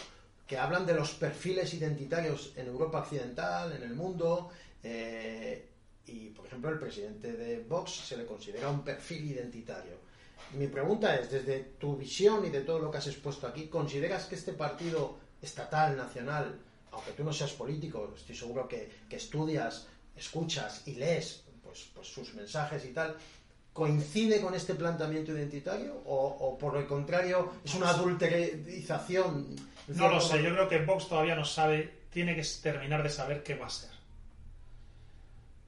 [0.46, 4.50] que hablan de los perfiles identitarios en Europa Occidental, en el mundo,
[4.82, 5.73] eh,
[6.06, 9.98] y por ejemplo el presidente de Vox se le considera un perfil identitario.
[10.52, 14.26] Mi pregunta es, desde tu visión y de todo lo que has expuesto aquí, ¿consideras
[14.26, 16.58] que este partido estatal, nacional,
[16.92, 19.86] aunque tú no seas político, estoy seguro que, que estudias,
[20.16, 23.16] escuchas y lees pues, pues sus mensajes y tal,
[23.72, 29.56] coincide con este planteamiento identitario o, o por el contrario es una adulterización?
[29.88, 33.42] No lo sé, yo creo que Vox todavía no sabe, tiene que terminar de saber
[33.42, 33.93] qué va a ser.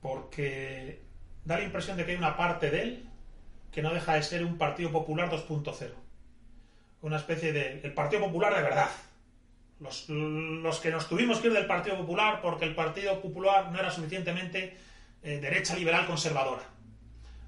[0.07, 1.03] Porque
[1.45, 3.09] da la impresión de que hay una parte de él
[3.73, 5.91] que no deja de ser un Partido Popular 2.0.
[7.03, 7.81] Una especie de...
[7.83, 8.89] el Partido Popular de verdad.
[9.81, 13.81] Los, los que nos tuvimos que ir del Partido Popular porque el Partido Popular no
[13.81, 14.77] era suficientemente
[15.25, 16.63] eh, derecha liberal conservadora.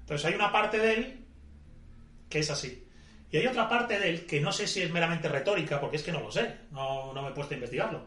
[0.01, 1.25] Entonces hay una parte de él
[2.29, 2.85] que es así.
[3.31, 6.03] Y hay otra parte de él que no sé si es meramente retórica, porque es
[6.03, 8.05] que no lo sé, no, no me he puesto a investigarlo,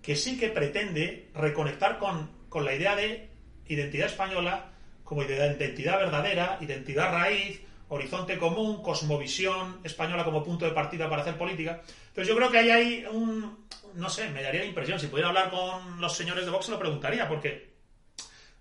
[0.00, 3.29] que sí que pretende reconectar con, con la idea de
[3.70, 4.66] identidad española
[5.04, 11.36] como identidad verdadera, identidad raíz, horizonte común, cosmovisión española como punto de partida para hacer
[11.36, 11.80] política.
[12.08, 15.28] Entonces yo creo que ahí hay un, no sé, me daría la impresión, si pudiera
[15.28, 17.70] hablar con los señores de Vox se lo preguntaría, porque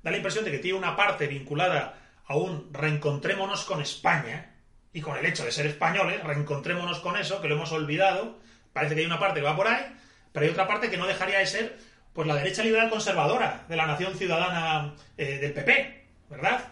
[0.01, 4.55] da la impresión de que tiene una parte vinculada a un reencontrémonos con España
[4.91, 8.39] y con el hecho de ser españoles, reencontrémonos con eso, que lo hemos olvidado.
[8.73, 9.85] Parece que hay una parte que va por ahí,
[10.31, 11.77] pero hay otra parte que no dejaría de ser
[12.13, 16.67] pues la derecha liberal conservadora de la nación ciudadana eh, del PP, ¿verdad?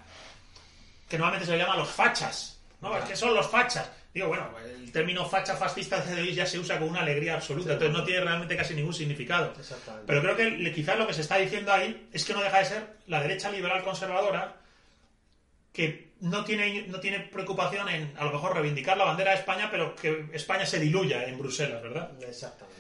[1.08, 2.98] Que normalmente se le llama los fachas, ¿no?
[2.98, 3.90] Es que son los fachas.
[4.14, 7.70] Digo, bueno, el término facha fascista de hoy ya se usa con una alegría absoluta,
[7.70, 9.54] Sí, entonces no tiene realmente casi ningún significado.
[9.60, 10.08] Exactamente.
[10.08, 12.66] Pero creo que quizás lo que se está diciendo ahí es que no deja de
[12.66, 14.56] ser la derecha liberal conservadora
[15.72, 19.70] que no tiene, no tiene preocupación en a lo mejor reivindicar la bandera de España,
[19.70, 22.12] pero que España se diluya en Bruselas, ¿verdad?
[22.28, 22.77] Exactamente.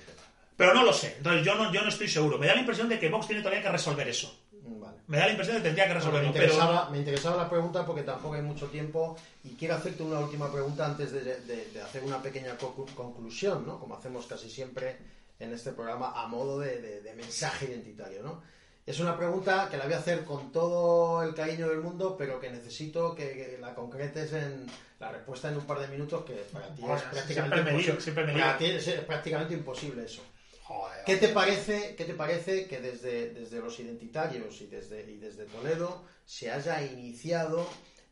[0.58, 2.38] Pero no lo sé, entonces yo no, yo no estoy seguro.
[2.38, 4.36] Me da la impresión de que Vox tiene todavía que resolver eso.
[4.52, 4.98] Vale.
[5.08, 7.38] Me da la impresión de que tendría que Bueno, resolverlo, me, pero interesaba, me interesaba
[7.38, 11.22] la pregunta porque tampoco hay mucho tiempo y quiero hacerte una última pregunta antes de,
[11.22, 13.80] de- de hacer una pequeña conclusión, ¿no?
[13.80, 14.98] Como hacemos casi siempre
[15.39, 18.41] en este programa a modo de, mensaje identitario, ¿no?
[18.86, 22.39] Es una pregunta que la voy a hacer con todo el cariño del mundo, pero
[22.39, 24.65] que necesito que, que la concretes en
[25.00, 27.72] la respuesta en un par de minutos, que para ti Bueno, es siempre prácticamente me
[27.72, 28.02] imposible.
[28.02, 30.22] siempre me Para ti es prácticamente imposible eso.
[30.67, 35.17] Joder, ¿Qué te parece, qué te parece que desde, desde los identitarios y desde, y
[35.17, 37.65] desde Toledo se haya iniciado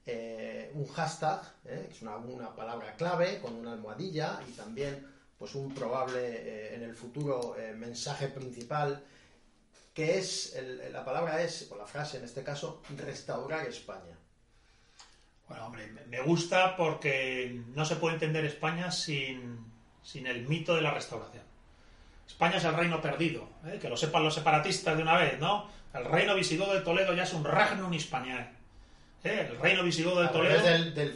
[0.06, 5.06] eh, un hashtag, eh, que es una, una palabra clave, con una almohadilla y también
[5.38, 9.04] pues un probable eh, en el futuro mensaje principal,
[9.94, 14.18] que es, el- la palabra es, o la frase en este caso, restaurar España.
[15.50, 19.58] Bueno, hombre, me- me gusta porque no se puede entender España sin,
[20.04, 21.44] sin el mito de la restauración.
[22.28, 23.78] España es el reino perdido, ¿eh?
[23.82, 25.68] que lo sepan los separatistas de una vez, ¿no?
[25.94, 28.50] El reino visigodo de Toledo ya es un regnum hispaniae.
[29.24, 29.48] ¿eh?
[29.52, 30.62] El reino visigodo de Toledo...
[30.72, 31.14] del, del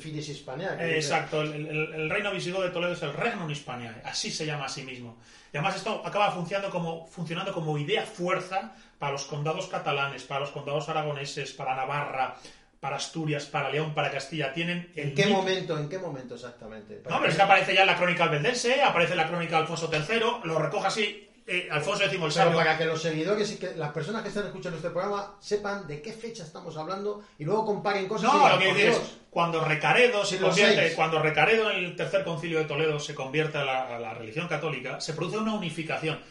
[0.80, 4.32] Eh, dice- Exacto, el, el- el reino visigodo de Toledo es el Regnum Hispaniae, así
[4.32, 5.18] se llama a sí mismo.
[5.54, 10.42] Y además esto acaba funcionando como, funcionando como idea fuerza para los condados catalanes, para
[10.42, 12.36] los condados aragoneses, para Navarra,
[12.80, 14.54] para Asturias, para León, para Castilla.
[14.54, 17.02] Tienen el ¿En qué mito- momento, en qué momento exactamente?
[17.10, 19.62] No, pero es que aparece ya en la crónica albendense, aparece en la crónica de
[19.64, 22.58] Alfonso III, lo recoge así eh, Alfonso X el Pero Sabio.
[22.58, 26.00] para que los seguidores y que las personas que están escuchando este programa sepan de
[26.00, 28.30] qué fecha estamos hablando y luego comparen cosas.
[28.30, 29.18] y No, digan, lo que "Por decir es, Dios".
[29.32, 33.64] cuando Recaredo se convierte, cuando Recaredo en el tercer concilio de Toledo se convierte a
[33.66, 36.22] la, a la religión católica, se produce una unificación.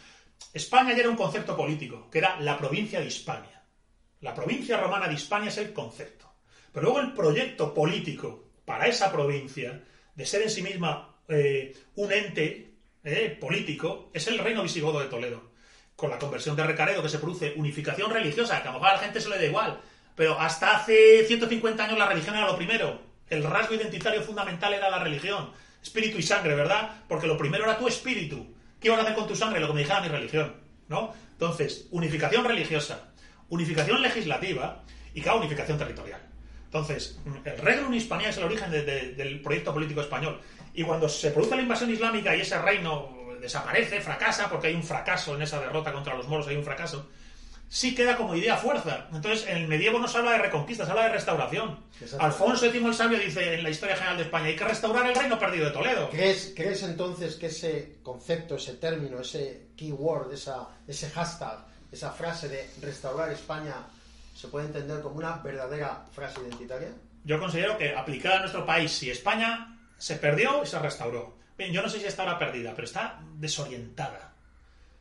[0.55, 3.61] España ya era un concepto político, que era la provincia de Hispania.
[4.21, 6.28] La provincia romana de Hispania es el concepto.
[6.73, 9.83] Pero luego el proyecto político para esa provincia,
[10.15, 15.07] de ser en sí misma eh, un ente eh, político, es el reino visigodo de
[15.07, 15.53] Toledo.
[15.97, 18.93] Con la conversión de Recaredo, que se produce unificación religiosa, que a lo mejor a
[18.95, 19.81] la gente se le da igual,
[20.15, 23.01] pero hasta hace 150 años la religión era lo primero.
[23.29, 25.51] El rasgo identitario fundamental era la religión.
[25.83, 27.05] Espíritu y sangre, ¿verdad?
[27.09, 28.55] Porque lo primero era tu espíritu.
[28.81, 29.61] ¿Qué ibas a hacer con tu sangre?
[29.61, 30.55] Lo que me dijera mi religión,
[30.89, 31.15] ¿no?
[31.33, 33.13] Entonces, unificación religiosa,
[33.49, 36.28] unificación legislativa y, claro, unificación territorial.
[36.69, 40.39] Entonces, el Reino Hispania es el origen de- de- del proyecto político español.
[40.75, 44.83] Y cuando se produce la invasión islámica y ese reino desaparece, fracasa, porque hay un
[44.83, 47.09] fracaso en esa derrota contra los moros, hay un fracaso,
[47.71, 49.07] sí queda como idea fuerza.
[49.13, 51.79] Entonces, en el medievo no se habla de reconquista, se habla de restauración.
[52.19, 55.15] Alfonso X el Sabio dice en la historia general de España, hay que restaurar el
[55.15, 56.11] reino perdido de Toledo.
[56.11, 62.49] ¿Crees, ¿Crees entonces que ese concepto, ese término, ese keyword, esa, ese hashtag, esa frase
[62.49, 63.75] de restaurar España
[64.39, 66.91] se puede entender como una verdadera frase identitaria?
[67.25, 71.37] Yo considero que aplicada a nuestro país, si España se perdió y se restauró.
[71.57, 74.33] Bien, yo no sé si está ahora perdida, pero está desorientada.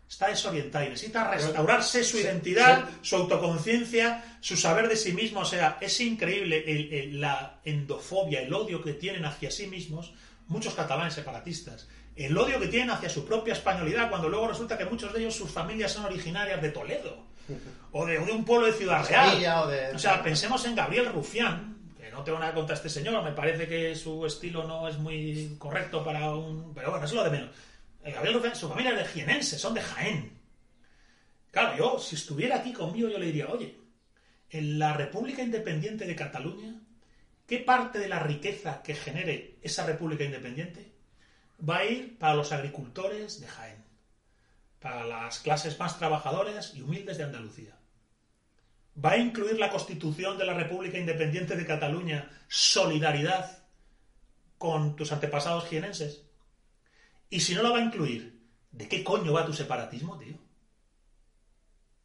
[0.09, 5.41] Está desorientada y necesita restaurarse su Sí, identidad, su autoconciencia, su saber de sí mismo.
[5.41, 10.13] O sea, es increíble el- el- la endofobia, el odio que tienen hacia sí mismos
[10.47, 11.87] muchos catalanes separatistas.
[12.15, 15.35] El odio que tienen hacia su propia españolidad, cuando luego resulta que muchos de ellos,
[15.35, 17.27] sus familias son originarias de Toledo
[17.91, 19.29] o de, o de un pueblo de Ciudad Real.
[19.31, 22.89] Sevilla o de- O sea, pensemos en Gabriel Rufián, que no tengo nada contra este
[22.89, 26.73] señor, me parece que su estilo no es muy correcto para un...
[26.73, 27.49] Pero bueno, eso es lo de menos.
[28.03, 30.31] El Gabriel Rufián, su familia es de jienense, son de Jaén.
[31.51, 33.75] Claro, yo, si estuviera aquí conmigo, yo le diría, oye,
[34.49, 36.75] en la República Independiente de Cataluña,
[37.47, 40.91] ¿qué parte de la riqueza que genere esa República Independiente
[41.67, 43.83] va a ir para los agricultores de Jaén?
[44.79, 47.77] Para las clases más trabajadoras y humildes de Andalucía.
[49.03, 53.63] ¿Va a incluir la Constitución de la República Independiente de Cataluña solidaridad
[54.57, 56.23] con tus antepasados jienenses?
[57.29, 60.37] Y si no la va a incluir, ¿de qué coño va tu separatismo, tío?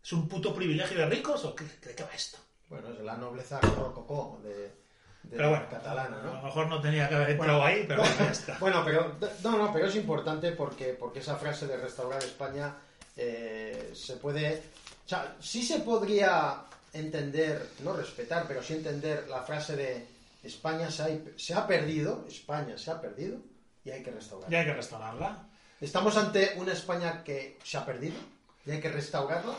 [0.03, 2.39] ¿Es un puto privilegio de ricos o qué, de qué va esto?
[2.69, 4.82] Bueno, es la nobleza rococó de,
[5.23, 6.35] de Pero bueno, catalana, a ¿no?
[6.35, 8.57] lo mejor no tenía que haber entrado ahí, pero bueno, ya está.
[8.61, 12.75] Bueno, pero no, no, pero es importante porque, porque esa frase de restaurar España
[13.17, 14.63] eh, se puede,
[15.05, 20.07] o sea, sí se podría entender, no respetar, pero sí entender la frase de
[20.43, 23.39] España se ha, se ha perdido, España se ha perdido
[23.85, 24.51] y hay que restaurar.
[24.51, 25.49] Ya hay que restaurarla.
[25.81, 28.17] Estamos ante una España que se ha perdido
[28.65, 29.57] y hay que restaurarla.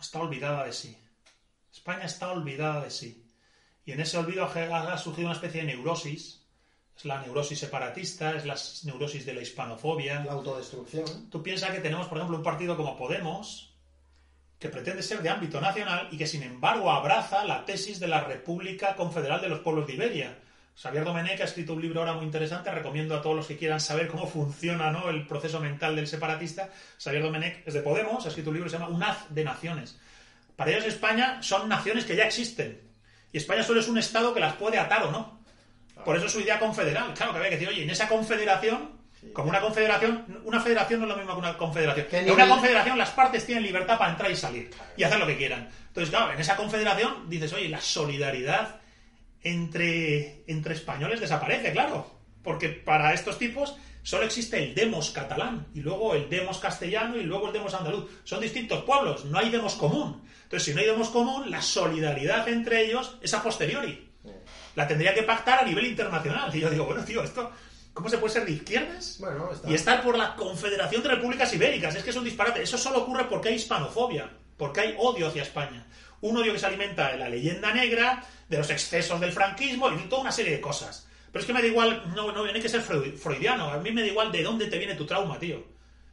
[0.00, 0.96] Está olvidada de sí.
[1.72, 3.21] España está olvidada de sí.
[3.84, 6.40] Y en ese olvido ha ha surgido una especie de neurosis.
[6.96, 10.24] Es la neurosis separatista, es la neurosis de la hispanofobia.
[10.24, 11.30] La autodestrucción.
[11.30, 13.74] Tú piensas que tenemos, por ejemplo, un partido como Podemos,
[14.58, 18.20] que pretende ser de ámbito nacional y que, sin embargo, abraza la tesis de la
[18.20, 20.38] República Confederal de los Pueblos de Iberia.
[20.74, 23.80] Xavier Domenech ha escrito un libro ahora muy interesante, recomiendo a todos los que quieran
[23.80, 25.10] saber cómo funciona ¿no?
[25.10, 26.70] el proceso mental del separatista.
[26.98, 29.44] Xavier Domenech es de Podemos, ha escrito un libro que se llama Un haz de
[29.44, 29.98] naciones.
[30.56, 32.91] Para ellos España son naciones que ya existen.
[33.32, 35.40] Y España solo es un Estado que las puede atar o no.
[36.04, 37.14] Por eso su idea confederal.
[37.14, 38.90] Claro que había que decir, oye, en esa confederación,
[39.32, 42.06] como una confederación, una federación no es lo mismo que una confederación.
[42.10, 45.26] ¿Qué En una confederación las partes tienen libertad para entrar y salir y hacer lo
[45.26, 45.68] que quieran.
[45.88, 48.80] Entonces, claro, en esa confederación dices, oye, la solidaridad
[49.42, 52.10] entre, entre españoles desaparece, claro.
[52.42, 57.22] Porque para estos tipos solo existe el demos catalán y luego el demos castellano y
[57.22, 58.10] luego el demos andaluz.
[58.24, 60.22] Son distintos pueblos, no hay demos común.
[60.44, 64.12] Entonces, si no hay demos común, la solidaridad entre ellos es a posteriori.
[64.74, 66.54] La tendría que pactar a nivel internacional.
[66.54, 67.50] Y yo digo, bueno, tío, esto,
[67.92, 69.16] ¿cómo se puede ser de izquierdas?
[69.18, 69.70] Bueno, está.
[69.70, 71.94] Y estar por la Confederación de Repúblicas Ibéricas.
[71.94, 72.62] Es que es un disparate.
[72.62, 75.86] Eso solo ocurre porque hay hispanofobia, porque hay odio hacia España.
[76.20, 79.96] Un odio que se alimenta de la leyenda negra, de los excesos del franquismo y
[79.96, 81.08] de toda una serie de cosas.
[81.32, 83.70] Pero es que me da igual, no, no, no hay que ser freud- freudiano.
[83.70, 85.64] A mí me da igual de dónde te viene tu trauma, tío.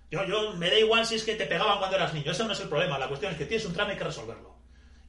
[0.09, 2.31] Yo, yo, me da igual si es que te pegaban cuando eras niño.
[2.31, 2.97] Eso no es el problema.
[2.97, 4.55] La cuestión es que tienes un trauma y hay que resolverlo.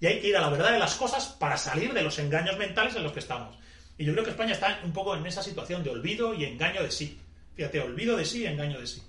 [0.01, 2.59] Y hay que ir a la verdad de las cosas para salir de los engaños
[2.59, 3.57] mentales en los que estamos.
[3.99, 6.83] Y yo creo que España está un poco en esa situación de olvido y engaño
[6.83, 7.21] de sí.
[7.55, 9.03] Fíjate, olvido de sí y engaño de sí.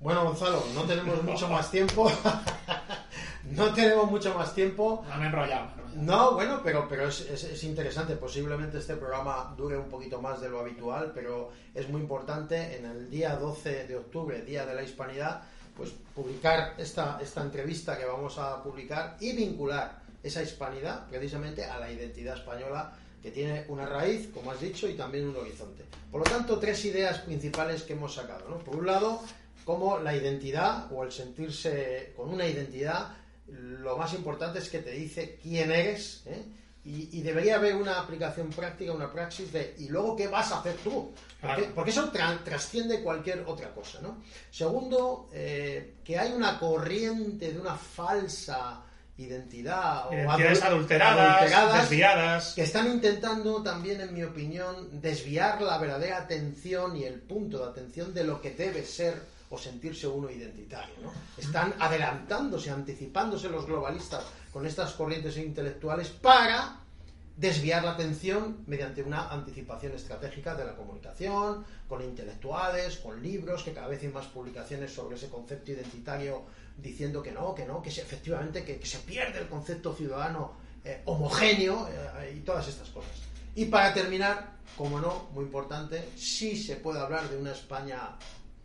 [0.00, 2.10] Bueno, Gonzalo, no tenemos mucho más tiempo.
[3.52, 5.04] no tenemos mucho más tiempo.
[5.08, 5.70] No, me he enrollado.
[6.00, 8.14] No, bueno, pero, pero es, es- es interesante.
[8.16, 12.76] Posiblemente este programa dure un poquito más de lo habitual, pero es muy importante.
[12.78, 15.42] En el día 12 de octubre, Día de la Hispanidad,
[15.76, 21.78] pues publicar esta, esta entrevista que vamos a publicar y vincular esa hispanidad precisamente a
[21.78, 22.92] la identidad española
[23.22, 25.84] que tiene una raíz, como has dicho, y también un horizonte.
[26.10, 28.48] Por lo tanto, tres ideas principales que hemos sacado.
[28.48, 28.58] ¿no?
[28.58, 29.20] Por un lado,
[29.64, 33.08] como la identidad o el sentirse con una identidad,
[33.48, 36.44] lo más importante es que te dice quién eres ¿eh?
[36.84, 40.76] y, debería haber una aplicación práctica, una praxis de ¿y luego qué vas a hacer
[40.76, 41.12] tú?
[41.74, 44.00] Porque, eso trasciende cualquier otra cosa.
[44.00, 44.22] ¿no?
[44.50, 48.82] Segundo, eh, que hay una corriente de una falsa
[49.18, 56.96] identidad o adulteradas, desviadas que están intentando también en mi opinión desviar la verdadera atención
[56.96, 59.20] y el punto de atención de lo que debe ser
[59.50, 61.12] o sentirse uno identitario ¿no?
[61.36, 66.80] están adelantándose anticipándose los globalistas con estas corrientes intelectuales para
[67.38, 73.72] desviar la atención mediante una anticipación estratégica de la comunicación, con intelectuales, con libros, que
[73.72, 76.42] cada vez hay más publicaciones sobre ese concepto identitario
[76.76, 81.88] diciendo que no, que no, que efectivamente que, se pierde el concepto ciudadano eh, homogéneo
[81.88, 83.12] eh, y todas estas cosas.
[83.54, 88.16] Y para terminar, como no, muy importante, sí se puede hablar de una España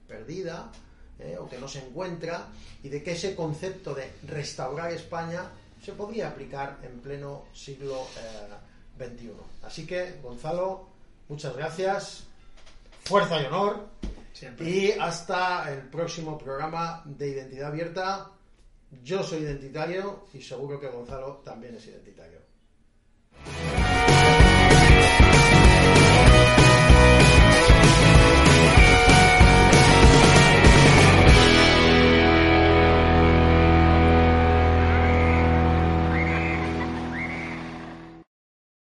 [0.08, 0.72] perdida
[1.20, 2.47] eh, o que no se encuentra
[2.82, 5.49] y de que ese concepto de restaurar España
[5.84, 8.08] se podría aplicar en pleno siglo
[8.97, 9.32] XXI.
[9.64, 10.88] Así que, Gonzalo,
[11.28, 12.24] muchas gracias,
[13.04, 13.88] fuerza y honor.
[14.60, 18.32] Y hasta el próximo programa de Identidad Abierta.
[19.04, 22.39] Yo soy identitario y seguro que Gonzalo también es identitario.